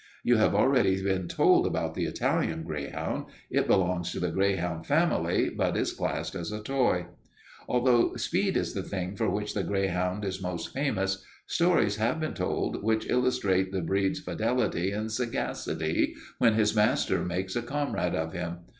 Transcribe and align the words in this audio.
You 0.23 0.37
have 0.37 0.55
already 0.55 0.99
been 1.03 1.27
told 1.27 1.67
about 1.67 1.93
the 1.93 2.05
Italian 2.05 2.63
greyhound. 2.63 3.25
It 3.51 3.67
belongs 3.67 4.11
to 4.13 4.19
the 4.19 4.31
greyhound 4.31 4.87
family 4.87 5.51
but 5.51 5.77
is 5.77 5.93
classed 5.93 6.33
as 6.33 6.51
a 6.51 6.59
toy. 6.63 7.05
"Although 7.69 8.15
speed 8.15 8.57
is 8.57 8.73
the 8.73 8.81
thing 8.81 9.15
for 9.15 9.29
which 9.29 9.53
the 9.53 9.61
greyhound 9.61 10.25
is 10.25 10.41
most 10.41 10.73
famous, 10.73 11.23
stories 11.45 11.97
have 11.97 12.19
been 12.19 12.33
told 12.33 12.81
which 12.81 13.07
illustrate 13.07 13.71
the 13.71 13.81
breed's 13.83 14.19
fidelity 14.19 14.89
and 14.89 15.11
sagacity 15.11 16.15
when 16.39 16.55
his 16.55 16.75
master 16.75 17.23
makes 17.23 17.55
a 17.55 17.61
comrade 17.61 18.15
of 18.15 18.33
him. 18.33 18.57